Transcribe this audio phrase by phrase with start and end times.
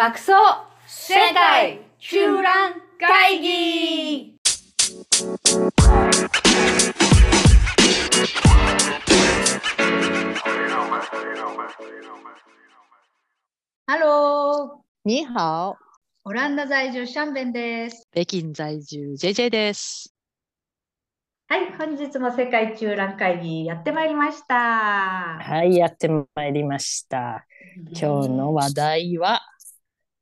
[0.00, 0.32] 爆走
[0.86, 4.34] 世界中覧会議
[13.84, 15.76] ハロー你好、
[16.24, 18.08] オランダ在住シャンベンです。
[18.10, 20.14] 北京在住 JJ です。
[21.46, 25.36] はい、本日も世界中覧会議やってまいりました。
[25.42, 27.44] はい、やってまいりました。
[27.92, 29.42] 今日の話題は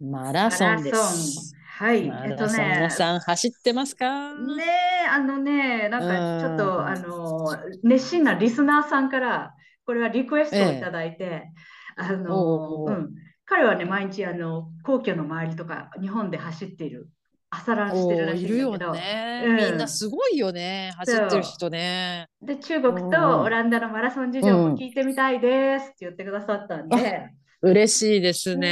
[0.00, 1.54] マラソンです。
[1.54, 1.58] ン。
[1.78, 4.34] はい、マえっとラソン、皆ね、さん走ってますか？
[4.34, 4.64] ね
[5.04, 6.00] え、あのね、なん
[6.40, 6.58] かちょっうん。
[6.58, 11.50] と、あの、熱心なリスナーさんから、これはリクエストをいただいて、
[11.96, 13.10] あの、おうん、
[13.44, 17.08] 彼はね、毎日、あの、皇居の周りとか、日本で走っている、
[17.50, 19.56] 朝ランしてるらしいるよね、うん。
[19.56, 20.92] みんなすごいよね。
[20.96, 22.28] 走ってる人ね。
[22.42, 27.30] で、中国うんとオランダのマラソン事情も聞いてみたいですって言ってくださったんで、
[27.62, 28.60] 嬉しいですね。
[28.60, 28.68] ね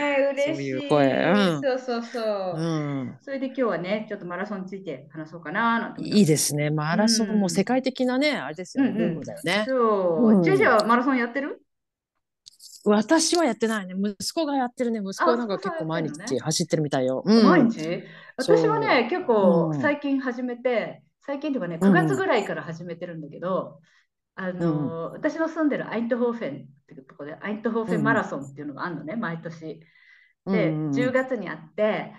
[0.00, 0.03] え、
[0.34, 0.54] 嬉しい。
[0.54, 2.54] そういう声うんそうそうそう。
[2.56, 6.70] うん、それで今日はね、ちょっとマラソンについて話そうかないいですね。
[6.70, 9.16] マラソンも世界的なね、あれですよね。
[9.24, 9.64] だよね。
[9.66, 10.40] そうう。
[10.40, 11.60] んジェジェはマラソンやってる？
[12.86, 13.94] 私はやってないね。
[13.96, 15.00] 息子がやってるね。
[15.00, 17.22] 息子はなんか結構毎日走ってるみたいよ。
[17.24, 18.02] うん毎日？
[18.36, 23.80] 私はね、結構うん最近始めて、最近とかね、うん9月ぐらいから始めてるんだけど、
[24.34, 29.80] あの私の住んでるアイントホーフェンっていうところで、アイントホーフェンマラソンっていうのがあるのね、毎年。
[30.50, 32.12] で、うんうん10月にあって、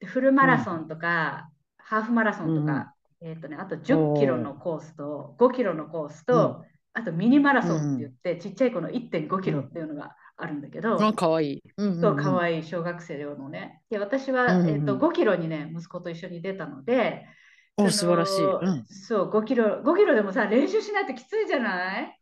[0.00, 11.62] でフルマラソンとか、ハーフマラソンとか、えっとね、あと10キロのコースと5キロのコースと、あとミニマラソンって言って、ちっちゃい子の1.5キロっていうのがあるんだけど、あ、かわいい。
[11.76, 13.82] うんそう、かいわいい小学生用のね。
[13.90, 17.26] で、私は、うんうんえっと、5キロにね、息子と一緒に出たので、
[17.76, 18.44] お、素晴らしい。
[18.60, 18.84] うん。
[18.86, 22.18] そう、5キロ、5キロでもさ、練習しないときついじゃない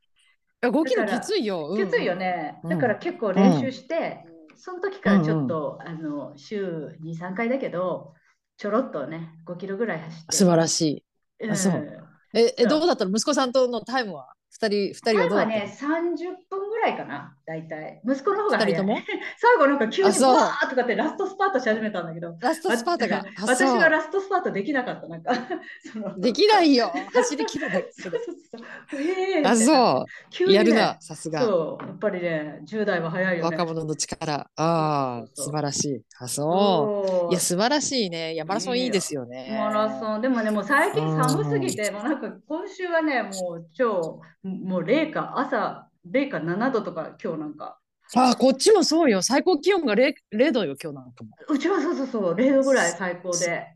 [0.62, 1.68] ？5キロきついよ。
[1.74, 2.60] きついよね。
[2.64, 4.24] うんだから結構練習して、
[4.62, 8.12] その時からちょっと、あの、週2、3回だけど、
[8.58, 10.36] ちょろっとね、5キロぐらい走って。
[10.36, 11.04] 素晴らし
[11.40, 11.46] い。
[11.46, 12.06] うんあそう。
[12.34, 13.10] え、え、どうだったの？
[13.10, 14.28] 息子さんとのタイムは？
[14.50, 15.56] 二人、二人タイはどうだったの？
[15.56, 18.00] ムはね、30分ぐらいかな、大体。
[18.04, 18.72] 息子の方が早い。
[19.36, 23.18] 最後なんか急にバーとかってラストスパートし始めたんだけど、ラストスパートが。
[23.18, 25.32] あ私がラストスパートできなかった、なんか。
[26.16, 26.90] できないよ。
[27.12, 29.00] 走りきるだけそうそうそう。
[29.00, 29.56] えーあ、う。
[29.56, 30.04] そう。
[30.30, 31.42] 急にねやるな、さすが。
[31.42, 33.56] そう、やっぱりね、10代は早いよね。
[33.56, 34.34] 若者の力。
[34.34, 36.02] ああ、素晴らしい。
[36.18, 36.40] あ、そ。
[36.40, 38.34] そうういや、素晴らしいね。
[38.34, 39.56] いや、マラソンいいですよね。
[39.58, 47.78] マラソン、でもね、もう最近寒すぎて、もうなんか今週はね、もう超、もう零下、朝零下7度とか、今日なんか。
[48.14, 49.22] あ、こっちもそうよ。
[49.22, 51.30] 最高気温が 0, 0度よ、今日なんかも。
[51.48, 53.66] うちはそうそうそう、0度ぐらい最高で。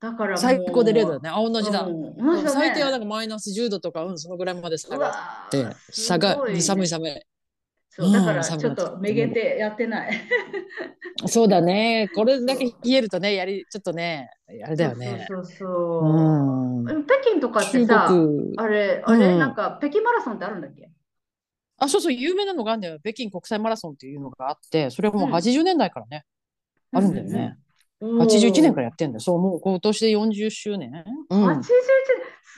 [0.00, 1.28] だからもう最高で0度だね。
[1.30, 1.82] あ、同じだ。
[1.82, 5.10] うん同じだね最低はなんかマイナス10度とか、うん、そのぐらいまで下が
[5.48, 7.22] ってー、下が寒い寒い。
[7.90, 10.12] そうだからうんちょっとめげてやってない。
[11.26, 12.08] そうだね。
[12.14, 14.30] これだけ冷えるとね、やり、ちょっとね、
[14.64, 15.26] あれだよね。
[15.28, 17.06] そうそうそううん。
[17.06, 18.52] 北京とかって中さ、国。
[18.56, 20.92] あれ、あれ、うんなんか北京マラソンってあるんだっけ？
[21.78, 22.98] あ、そうそう、有名なのがあるんだよ。
[23.00, 26.24] 北京国際マラソンっていうのがあって、それはもううん80年代からね、
[26.92, 27.56] あるんだよね。
[27.60, 27.68] うん
[28.00, 29.20] 81年からやってんだよ。
[29.20, 30.92] そう、もう今年で40周年。
[31.30, 31.64] うん81年、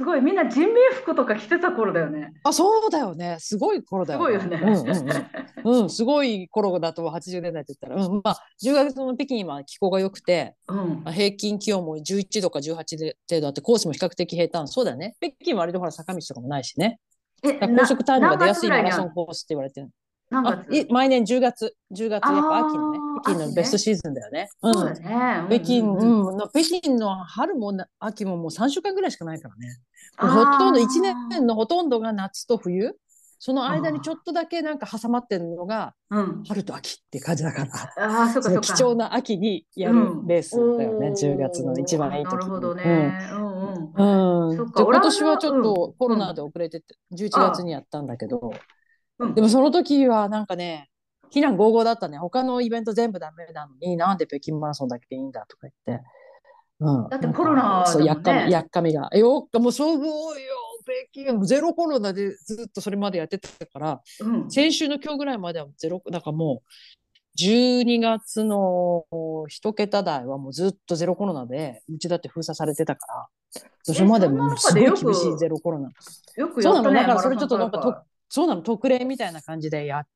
[0.01, 2.33] すごい、みんな人民服とか着てた頃だよね。
[2.45, 3.37] あ、そうだよね。
[3.39, 4.61] すごい頃だよすごいよね。
[4.63, 5.83] うんうんうん。
[5.83, 14.69] うん、すごい頃だと80年代って言ったら、うん、まあ、10月の北京は気候が良くて、うんまあ平均気温も11度か18度程度あって、コースも比較的平坦。
[14.69, 15.17] そうだよね。
[15.21, 16.99] 北京は割とほら坂道とかもないしね。
[17.43, 19.89] 高速タイムが出やすいマラなソンコースって言われてる。
[20.31, 20.77] 何あ月？
[20.77, 24.49] い毎年10月、10月、やっぱ秋のね北京のベストシーズンだよね。
[24.63, 25.47] そううんだね。
[25.49, 29.79] 北京、うん北京の春もな秋ももう3週間ぐらいしかないからね。
[30.19, 30.87] ほとんど1
[31.31, 32.97] 年のほとんどが夏と冬。
[33.43, 36.45] その間にちょっとだけなんか挟まってるのがうん。
[36.47, 37.73] 春と秋って感じだから。
[37.97, 39.97] ああ、そっか貴重な秋にやる
[40.27, 43.19] レースだよね、うん10月の一番いい時なるほどね。
[43.33, 44.73] うんうん。
[44.73, 48.53] 今年はちょっとコロナで遅れてて、11月にやったんだけど、
[49.19, 50.91] うんでもその時はなんかね、
[51.31, 52.19] 非難合々だったね。
[52.19, 56.05] 他のイベント全部ダメなのに、なんで北京マラソンだけいいんだとか言って。
[56.81, 57.09] うん。
[57.09, 59.09] だってコロナなんかそう、やっかみ、やっかみが。
[59.15, 60.11] よっか、もうそうよ、
[61.13, 64.51] 北京、ゼロコロナでずっとそれまでやってたから、うん。
[64.51, 66.71] 先週の今日ぐらいまではゼロ、なんかもう、
[67.39, 69.05] 12月の
[69.49, 73.29] 一桁台はもうずっとゼロコロナで、うちだって封鎖されてたから、
[73.83, 75.91] それまでもうすごい厳しいゼロコロナ。
[76.37, 76.93] よくそうなの。
[76.93, 77.97] だからそれちょっとなんかと、
[78.29, 80.07] そうなの、特例みたいな感じでやっ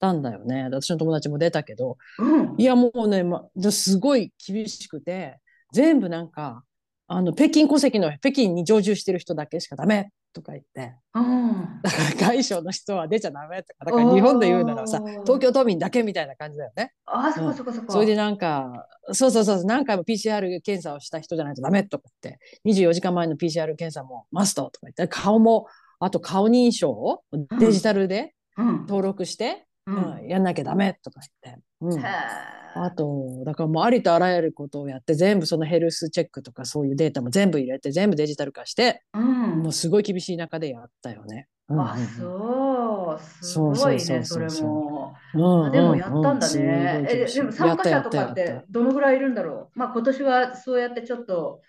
[0.00, 0.64] たんだよね。
[0.64, 5.38] 私の友達も出たけど、うんいやもうね、ま、ですごい厳しくて、
[5.72, 6.64] 全部なんか、
[7.06, 16.92] あの、北京戸籍の、北京に常住してる人だけしかダメとか言って、うん、だから外省の人は出ちゃダメとか、だから日本で言うならさ、東京都民だけみたいな感じだよね。
[17.04, 17.92] あ、そこそこそこ。
[17.92, 25.66] それでなんか、そうそうそう、何回も PCR 検査をした人じゃないとダメとか言って、24時間前の PCR 検査もマストとか言って、顔も、
[26.00, 27.22] あと顔認証を
[27.58, 31.62] デジタルで登録して、うん、うん、やんなきゃダメとか言って。
[31.80, 41.48] うん、あと、だからもうありとあらゆることをやって、全部そのヘルスチェックとかそういうデータも全部入れて、全部デジタル化して、うん、もうすごい厳しい中でやったよね。
[41.68, 43.44] うん、あ、そう。
[43.44, 45.14] すごいね、それも。
[45.34, 47.06] うん、でもやったんだね。
[47.08, 49.78] え、でも参加者とかってどのぐらいいるんだろう？
[49.78, 51.60] まあ今年はそうやってちょっと、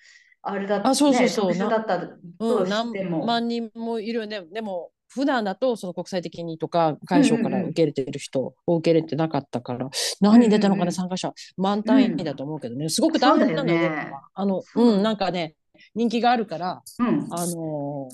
[0.41, 1.57] あれだった、ね、あ、そうそうそう。
[1.57, 3.19] だったとしても。
[3.19, 4.41] 何万人もいるよね。
[4.51, 9.89] でも、普段だとその国際的にとか会場から受け入れてる人を受け入れてなかったから、
[10.19, 11.33] 何人出たのかな、参加者。
[11.57, 12.89] 満単位だと思うけどね。
[12.89, 14.12] すごく大変なんだよね。
[14.33, 14.97] あのう。
[15.00, 15.56] んなんかね
[15.95, 18.09] 人気があるから、うん、あの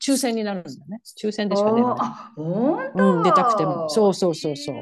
[0.00, 1.00] 抽選になるんだね。
[1.20, 1.94] 抽選でしか出ない。
[1.98, 3.88] あうん、出たくても。
[3.88, 4.76] そうそうそうそう。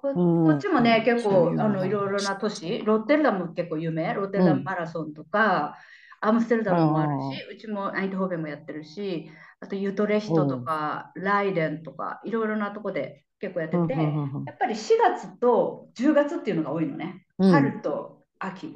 [0.00, 5.76] ここっちもね、結構あのいろいろな都市、ロッテルダム結構有名、ロッテルダムマラソンとか、
[6.20, 9.30] アムステルダムもあるし、うちもアイントホーベンもやってるし、
[9.60, 17.24] あとユトレヒトとか、ライデンとか、いろいろなとこで結構やってて、やっぱり4月と10月っていうのが多いのね。
[17.38, 18.72] 春と秋。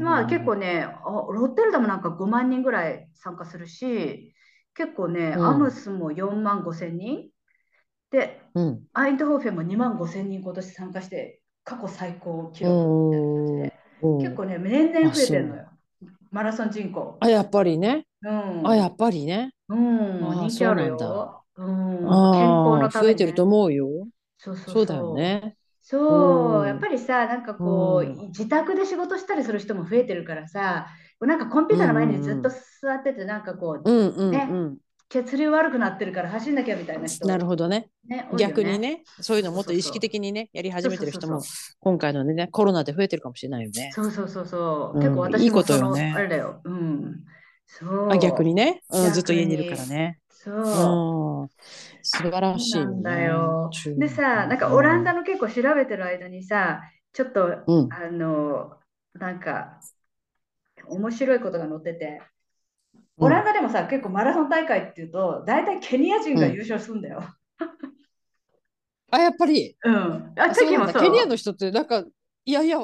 [0.00, 4.34] まあ結構ね、ロッテルダムなんか5万人ぐらい参加するし、
[4.74, 7.28] 結構ね、アムスも4万5千人。
[8.10, 8.42] で、
[8.92, 13.72] アイントホーフェンも2万5千人今年参加して、過去最高記録
[14.20, 15.66] 結構ね、年々増えてるのよ。
[16.30, 17.16] マラソン人口。
[17.20, 18.06] あ、やっぱりね。
[18.22, 19.52] うん、あ、やっぱりね。
[19.68, 21.44] うん、人気あるよ。
[21.56, 22.08] うん、健康
[22.78, 23.88] のため、増えてると思うよ。
[24.38, 25.56] そうそうそうだよね。
[25.82, 30.86] そう、やっぱりさ、なんかこう、自宅で仕事したりする人も増えてるからさ、
[31.20, 34.48] なんかコンピューターの前にずっと座ってて、なんかこう、ね、
[35.10, 37.26] 血流悪くなってるから走んなきゃみたいな人。
[37.26, 37.88] なるほどね。
[38.06, 41.42] ね逆にね、そういうのもっと意識的にね、やり始めてる人も、
[41.80, 43.90] 今回のね、コロナで増えてるかもしれないよね。
[43.92, 44.98] そうそうそうそう。
[45.00, 46.14] 結構私もいいことよね。
[46.16, 46.60] あれだよ。
[46.62, 47.24] うん。
[47.66, 50.20] そうあ逆にね、うん、ずっと家にいるからね。
[50.28, 51.42] そう。
[51.42, 51.48] うん、
[52.02, 53.70] 素晴らしい、ね、なんだよ。
[53.98, 58.76] でさ、なんかオランダの結構調べてる間にさ、ちょっと、うん、あの、
[59.14, 59.80] なんか、
[60.86, 62.22] 面白いことが載ってて、
[63.20, 67.22] オランダでもさ、結構マラソン大会っていうと、大体ケニア人が優勝するんだよ。
[69.10, 69.76] あ、やっぱり？
[69.84, 70.32] うん。
[70.36, 72.04] あ、ケニアの人って、なんか、
[72.44, 72.78] いやいや、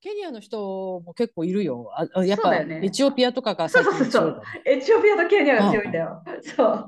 [0.00, 1.90] ケニアの人も結構いるよ。
[2.14, 6.22] あやっぱ、ね、エチオピアとかがそうそうそうエチオピアとケニアが強いんだよ。
[6.56, 6.86] そう。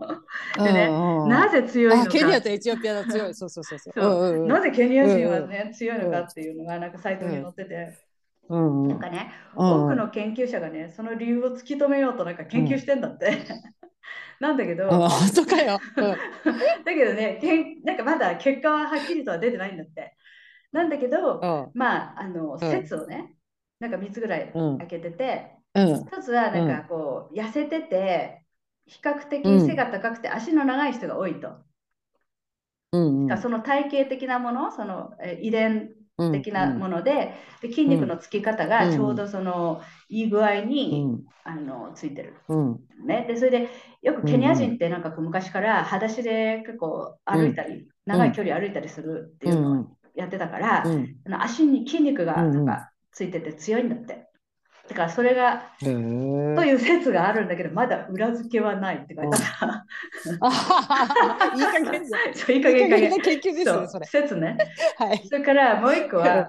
[0.63, 0.87] でね、
[1.29, 2.11] なぜ強いのか。
[2.11, 3.35] ケニアとエチオピアが強い。
[3.35, 4.47] そうそうそうそう。
[4.47, 8.10] なぜケニア人はね、強いのかっていうのが、なんかサイトに載ってて。
[8.51, 13.31] うんなんかね、多くの研究者がね、その理由を突き止めようとなんか研究してんだって。
[14.41, 15.79] なんだけど、本当かよ。
[16.85, 20.17] だけどねけん、なんかまだ結果ははっきりとは出てないんだって。
[20.73, 23.35] なんだけど、まあ、あの、説をね、
[23.79, 28.43] なんか3つぐらい開けてて、うん、1つはなんかこう、痩せてて、
[28.87, 31.49] 比較的背が高くて足の長い人が多いと。
[32.93, 35.91] うんうん、その体型的なもの、その遺伝
[36.33, 42.35] 的なものでうん、で筋肉のつき方がちょうどその、いい具合に、うん、あのついてる、
[43.07, 43.25] ね。
[43.29, 43.69] でそれで
[44.03, 54.30] よくケニア人ってなんか昔から裸足で結構歩いたり、長い距離歩いたりするっていうのをやってたから、うん、足に筋肉がなんかついてて強いんだって。
[54.91, 59.79] だからそれが、という説があるんだけど、まだ裏付けはないって書いてあっ
[60.25, 61.57] た。
[61.57, 62.05] いい加減
[62.35, 62.91] そう、いい加減
[63.23, 64.07] 研究ですね、それ。
[64.07, 64.59] 説ね。
[64.99, 65.23] はい。
[65.29, 66.49] それからもう一個は、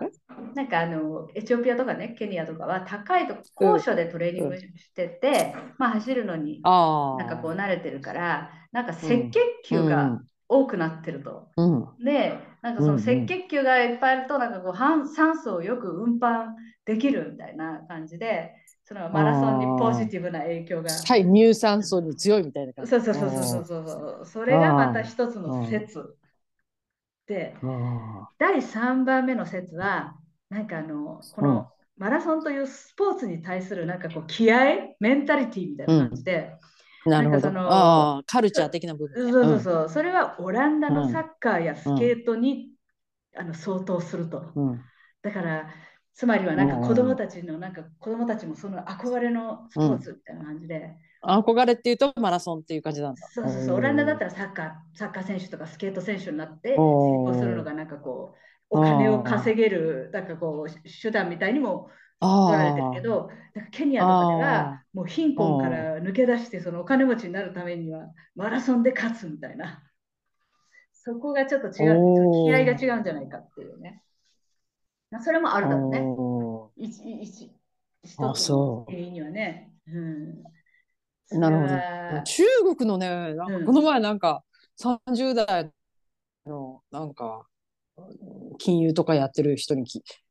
[0.55, 9.33] なんかあの、エチオピアとかね、ケニアとかは高いと高所でトレーニングしてて、まあ走るのになんかこう慣れてるから、なんか赤血
[9.65, 10.19] 球が
[10.49, 11.49] 多くなってると。
[11.57, 16.53] うん、で、なんかその赤血球がいっぱいあると、なんかこう酸素をよく運搬
[16.85, 18.53] できるみたいな感じで、
[18.83, 20.89] そのマラソンにポジティブな影響が。
[21.07, 22.91] はい、乳酸素に強いみたいな感じ。
[22.91, 23.79] そうそうそうそうそ
[24.21, 26.17] うそれがまた一つの説
[27.27, 27.55] で、
[28.37, 30.15] 第3番目の説は、
[30.49, 36.53] なんかあの、このマラソンというスポーツに対するなんかこう気合、メンタリティみたいな感じで、
[37.05, 37.49] なるほど。
[37.59, 42.69] ああ、カルチャー的な部分、ね、そうそうそう、うん、それはオランダのサッカーやスケートに、
[43.35, 44.51] うん、あの相当すると。
[44.55, 44.81] うん、
[45.21, 45.67] だから、
[46.13, 50.95] つまりはなんか子供たちの、なんか子供たちもその憧れのスポーツみたいな感じで。
[51.23, 53.27] 憧れっていうとマラソンっていう感じなんだ。
[53.27, 61.89] そうそうそう、オランダだったらサッカー、サッカー選手とかスケート選手になって成功するのがなんかこう、お金を稼げる、なんかこう、手段みたいにも
[62.21, 69.83] 取られてるけど、だからケニアとかではもう貧困から抜け出してそのお金持ちになるためにはマラソンで勝つみたいな。
[70.93, 74.03] そこがちょっと違う、気合が違うんじゃないかっていうね。
[75.19, 76.87] それもあるだろうね。
[76.87, 77.51] 一一
[78.03, 79.73] 一つの原因にはね。
[79.87, 82.23] うん、なるほど。
[82.23, 82.43] 中
[82.77, 84.43] 国のね、なんかこの前なんか
[84.79, 85.71] 30代
[86.45, 87.47] のなんか
[88.57, 89.85] 金融とかやってる人に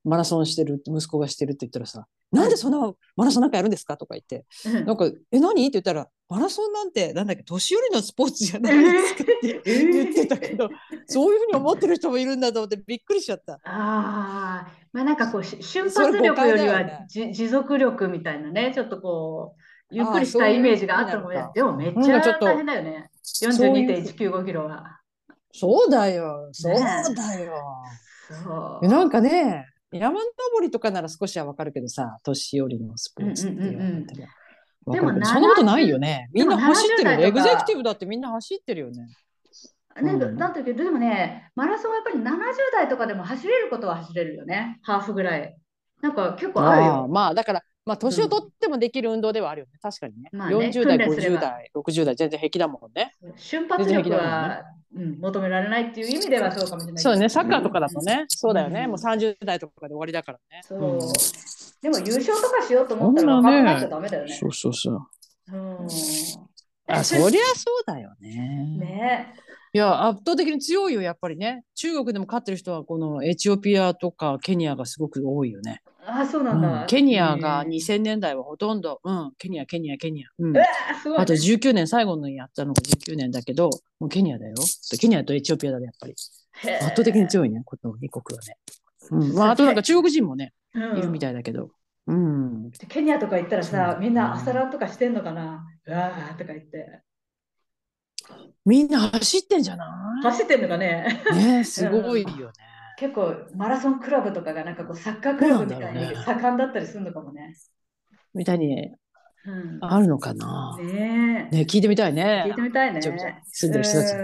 [0.04, 4.46] マラソンしてる息子がしてるって言ったらさ「なんでそんなマラソンなんかやるんですか?」とか言って
[4.86, 10.68] 「なんかえ何?」って言ったら「マラソンなんてなんだっけ年寄りのスポーツじゃないですか」って言ってたけど、
[11.06, 13.58] そういうふうに思ってる人もいるんだと思ってびっくりしちゃった。
[13.64, 23.10] あまあなんかこう瞬発力よりは、ね、持続力みたいなねちょっとこうゆっくりしたイメージがあったのででもめっちゃ大変だよね
[23.42, 24.99] 42.195キロは。
[25.52, 27.54] そうだよ、そうだよ。
[28.44, 30.24] そうなんかね、山登
[30.62, 34.14] りとかなら少しはわかるけどさ、年寄りのスポーツって言われて
[34.86, 34.94] も。
[34.94, 36.28] でもそんなことないよね。
[36.32, 37.20] みんな走ってるよ。
[37.20, 39.06] エグゼクティブだってみんな走ってるよね。
[40.00, 42.26] ね、うん、だってでもね、マラソンはやっぱり70
[42.72, 45.56] 代とかでも走れることは走れるよね、ハーフぐらい。
[46.00, 47.08] なんか結構あるよ。
[47.08, 50.30] まあだから、まあ年を取ってもできる運動ではあるよね、確かにね。
[50.32, 53.16] まあね40代、50代、60代、全然平気だもんね。
[53.34, 54.62] 瞬発力は
[54.94, 60.60] うん、求められないっていう意味ではそうかもしれないそうね、サッカーとかだとね、そうだよね、もう30代とかで終わりだからね。
[60.62, 61.00] そう。
[61.82, 64.36] でも優勝とかしようと思ったら若くなっちゃダメだよね。
[64.38, 65.00] そうそうそう。
[65.52, 65.86] うん。
[66.86, 68.76] あ、そりゃそうだよね。
[68.78, 69.34] ね。
[69.72, 71.64] いや、圧倒的に強いよ、やっぱりね。
[71.74, 75.82] 中国でも勝ってる人は、このエチオピアとかケニアがすごく多いよね。
[76.06, 76.82] あ、そうなんだ。
[76.82, 80.28] うん、ケニアが2000年代はほとんど、うん、ケニア、ケニア、ケニア。
[80.38, 84.54] うん、あと19年、最後のやったのが19年だけど、もうケニアだよ。
[85.00, 86.14] ケニアとエチオピアだね、やっぱり。
[86.80, 88.56] 圧倒的に強いね、この2国はね。
[89.10, 91.70] うん、まあ、あとなんか中国人もね、いるみたいだけど。
[92.06, 95.64] うん、ケニアとか行ったらさ、みんな朝ランとかしてんのかな？
[95.86, 97.02] うわーとか言って。
[98.64, 99.84] みんな走ってんじゃな
[100.20, 100.24] い？
[100.24, 101.22] 走ってんのかね？
[101.32, 102.52] ねすごいよね。
[103.00, 107.56] 結構マラソンクラブとかがなんかこうサッカークラブみたいに盛んだったりするのかもね。
[108.34, 108.90] みたいに、
[109.46, 110.76] うん、あるのかな。
[110.78, 112.44] ねね聞いてみたいね。
[112.46, 113.00] 聞いてみたいね。
[113.00, 114.14] 住んでる人たち。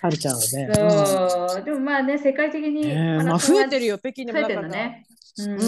[0.00, 0.70] はるちゃんはね。
[0.74, 2.86] そう、でもまあね世界的に、
[3.22, 5.06] まあ増えてるよ北京でも増えてるね。
[5.40, 5.58] うん。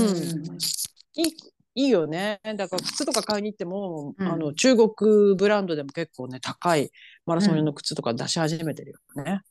[1.16, 1.34] いい
[1.74, 2.40] いいよね。
[2.56, 6.90] だから靴とか買いに行っても、あの中国ブランドでも結構ね高い
[7.26, 9.42] マラソン用の靴とか出し始めてるよね。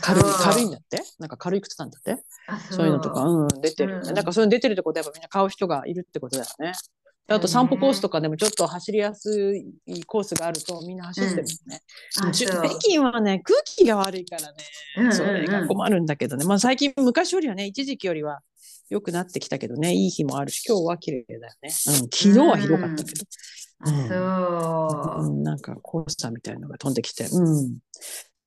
[0.00, 1.02] 軽い軽いんだって？
[1.18, 2.22] なんか軽い靴なんだって？
[2.70, 2.86] そう。
[2.86, 6.72] いうのとか、うん、出てる、うん、なんかそういうの出てるってことはやっぱみんな買う人がいるってことだよね。
[7.30, 9.54] あと散歩コースとかでもちょっと走りやす
[9.86, 11.82] いコースがあるとみんな走ってるもんね。
[12.24, 14.54] うん、北京はね空気が悪いからね、
[14.96, 18.40] うんそれが困るんだけどね、まあ、最近昔よりはね一時期よりは
[18.88, 19.92] 良くなってきたけどね。
[19.92, 23.24] いい日もあるし今日は綺麗だよね、うん、昨日はひどかったけど。
[23.84, 24.14] うん、そ
[25.20, 27.78] う、うん、なんかコースターみたいのが飛んできて、うん、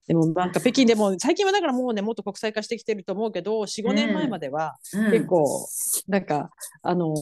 [0.08, 4.75] でもなんか北京でも最近はだからもうねもっと国際化してきてると思うけど45年前までは
[5.12, 5.46] 結構
[6.08, 6.50] なんか、
[6.81, 7.15] あの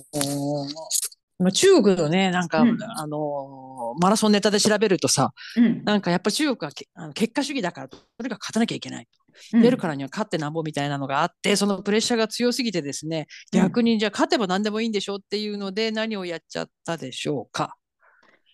[1.41, 9.07] ー、中国のねなんか、うん、あのー、マラソンネタで調べるとさ、うん、なんかやっぱ中国はあの結果主義だからとにかく勝たなきゃいけない。
[9.53, 17.75] 出るからには勝ってなんぼみたいなのがあって、そのプレッシャーが強すぎてですね逆にじゃあ勝てば何でもいいんでしょうっていうので何をやっちゃったでしょうか。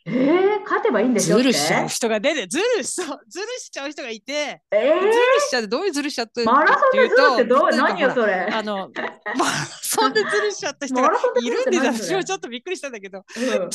[0.07, 7.69] えー、勝てばいいんでしょずるしちゃう人が出てずるしそうずるしちゃう人がいて、えー、ずるしちゃうどういうずるしちゃってマラソンでずるってどう？
[7.71, 8.33] 何よそれ。
[8.51, 8.91] あの
[9.35, 11.09] マラソンでずるしちゃった人が
[11.41, 13.69] いるんで私はちょっとびっくりしたんだけど、うん、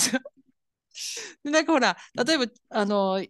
[1.44, 3.22] なんかほら例えばあの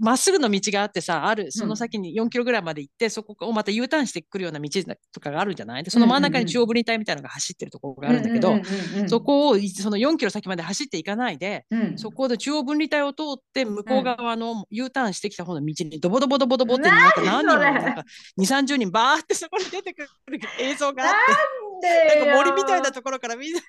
[0.00, 4.68] まっすぐの道があってさあるその先に4キロぐらいまで行って、うん、そこをまた U ターンしてくるような道
[5.12, 5.82] とかがあるんじゃない？
[5.82, 8.60] でその真ん中に中央分離帯みたいなのが走ってるところがあるんだけど、
[9.08, 18.04] そこをその4キロ先まで走っていかないで、うん、そこで中央分離帯を通って向こう側の U ターンしてきた方の道にドボドボドボドボってなんか何人もなんか
[18.38, 20.08] 2 3 0人バーってそこに出てくる
[20.58, 21.69] 映像があって。
[21.88, 23.66] なんか森みたいなところからみんなが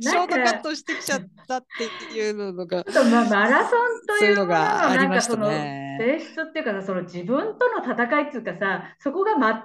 [0.00, 2.84] ショートカットしてきちゃったっていうのが。
[3.10, 5.98] まあ、マラソンというのがありましたね。
[5.98, 9.64] 性質っていうかその自分との戦いっていうかさそこが全くなんか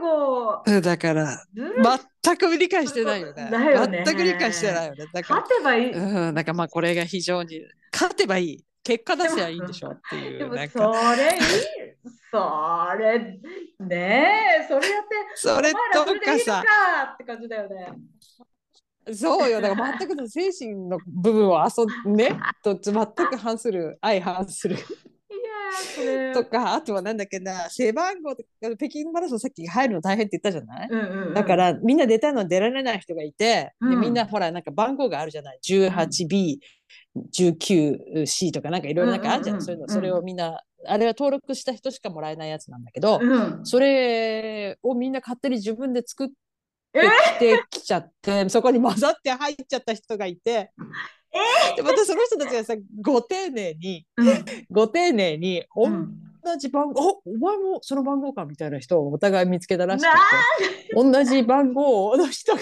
[0.00, 3.48] こうだから全く理解してないよね。
[3.50, 5.06] よね全く理解してないよね。
[5.12, 5.92] だから勝てばいい。
[5.92, 7.60] うん、なんかまあこれが非常に
[7.92, 8.64] 勝てばいい。
[8.84, 10.38] 結果出せばいいんでしょっていう。
[10.38, 11.91] でもそれいい。
[12.32, 13.18] それ
[13.80, 16.64] ねえそれやってそれとかさ
[17.12, 17.92] って感じだよね。
[19.12, 24.76] そうよ、だから全くの精神の部分を遊んで、 と全く反する、相反する。
[24.76, 36.58] いとか、あとはなんだっけな、背番号とか、北京マラソンさっき入るの大変って言ったじゃない、うんうんうん、だから、みんな出たいの出られない人がいて、うん、でみんなほら、なんか番号があるじゃない ?18B、
[37.34, 39.88] 19C とかなんかいろいろなんかあるじゃない、そういうの。
[39.88, 46.34] それをみんな、あれは登録した人しかもらえないやつなんだけど、うん、それをみんな勝手に自分で作って
[47.36, 50.72] きてきちゃって、そこに混ざって入っちゃった人がいて、
[51.32, 51.72] え？
[51.72, 60.18] ー、でまたその人たちがさご丁寧に、うん、ご丁寧に同じ番号、うん、お前もその番号かみたいな人をお互い見つけたらしくて。
[60.94, 62.60] 同じ番号の人が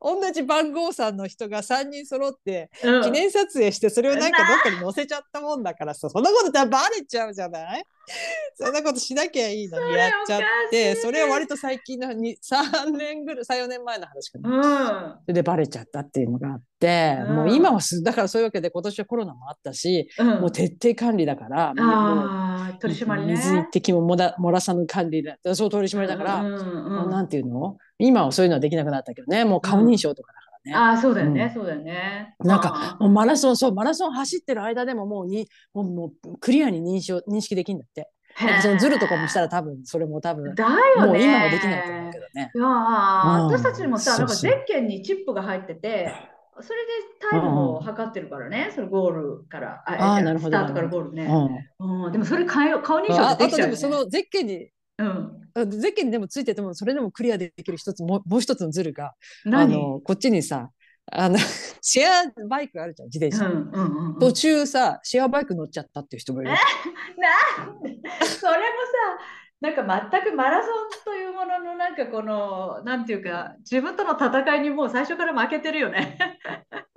[0.00, 2.70] 同じ番号さんの人が3人揃って
[3.04, 7.84] 記念撮影してそれをなんかどっかに載せちゃったもんだからさそんなことってバレちゃうじゃない？
[8.54, 27.78] そんなことしなきゃいいのにやっちゃってそれは割と最近の3 年ぐらい34年前の話かな、うん、でバレちゃったっていうのがあって、うん、もう今はすだからそういうわけで今年はコロナもあったし、うん、もう徹底管理だからもう取り締まり、ね、水一滴ももだ漏らさぬ管理だそう取り締まりだから、うんうん、なんていうの？
[27.98, 29.44] 今はそういうのはできなくなったけどね。
[29.44, 30.74] もう顔認証とかだからね。
[30.74, 32.34] ああそうだよね、そうだよね。
[32.40, 38.10] なんかもうマラソンそうマラソン走ってる間でももうにもうもうクリアに認証認識できるんだって。
[38.62, 42.50] そのズルとかもしたら多分それも多分だよ、ね、もう今はできないと思うけどね。
[42.52, 42.72] いや、うん、
[43.46, 46.12] 私たちもさなんかゼッケンにチップが入ってて
[46.60, 46.92] それで
[47.30, 51.28] タイムを測ってるからね、うん、そのゴールからああなるほどスタートからゴールね。
[51.78, 54.68] うん、でもそれ顔顔認証できちゃう、ね、あとでもそのゼッケンに
[54.98, 59.14] うん、ゼッケンにでもついててもそれでもクリアできる一つももう一つのズルが
[59.46, 60.70] あのこっちにさ
[61.12, 61.38] あの
[61.80, 66.50] シェアバイクあるじゃん自転車、うんうんうん、途中さシェアバイク乗っちゃったっていう人もいる。
[66.50, 66.58] なん
[68.24, 68.64] それも
[69.16, 76.18] さなんか全くマラソンというもののなんかこのなんていうか自分との戦いにもう最初から負けてるよね。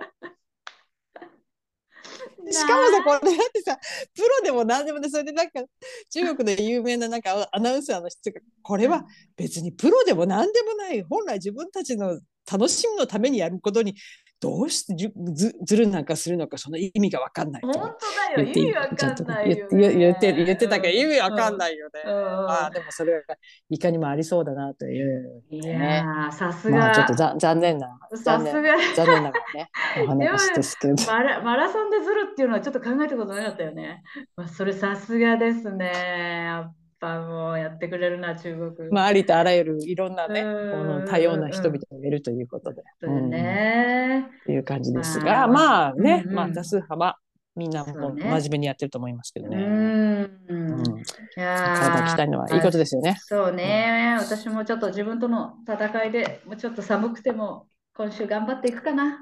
[2.52, 3.78] しかもさ、これだってさ、
[4.16, 5.62] プロでも何でもね、それでなんか、
[6.10, 13.96] 中国で有名ななんかアナウンサーの人が、これは別にプロでも何でもない、本来自分たちの楽しみのためにやることに
[14.40, 18.48] どうしてずずるなんかするのかその意味が分かんない本当だよ。
[18.48, 23.22] 意味分かんないよ、ね、言って言ってたけど意味分かんないよね、うん、まあでもそれは
[23.70, 28.78] いかにもありそうだなという、ね、いやさすが、まあ、ちょっとざ残念なさすが。
[28.96, 29.72] 残念なね
[30.06, 30.96] お話ですけど。
[31.08, 34.04] マラマラソンでずるっていうのはちょっと考えたことなかったよね、
[34.36, 36.64] まあ、それさすがですね
[37.00, 38.90] ぱもうやってくれるな中国。
[38.92, 42.84] まあありとあらゆるいろんなねこの多様な人々がいるということで。
[43.02, 47.18] そうね、っていう感じですがまあね、まあ多数派は
[47.56, 49.58] みんなも真面目にやってると思いますけどね。
[49.58, 50.78] うん。
[51.38, 53.18] いや体鍛えるのはいいことですよね。
[53.20, 59.20] そうね、私もちょっと自分との戦いでもうちょっと寒くても今週頑張っていくかな。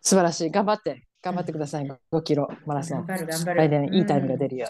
[0.00, 3.04] 素晴らしい頑張って頑張ってください、5キロマラソン。
[3.04, 3.58] 頑張る頑張る。
[3.58, 4.68] 来年いいタイムが出るよ。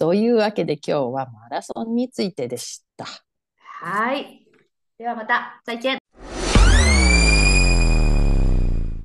[0.00, 3.04] というわけで今日はマラソンについてでした。
[3.58, 4.46] はい。
[4.96, 5.99] ではまた、再見。